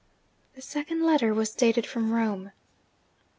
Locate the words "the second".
0.55-1.03